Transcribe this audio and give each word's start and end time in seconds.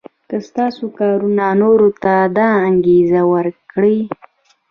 که 0.29 0.37
ستاسو 0.47 0.85
کارونه 0.97 1.47
نورو 1.61 1.89
ته 2.03 2.13
دا 2.37 2.47
انګېزه 2.67 3.21
ورکړي. 3.33 3.97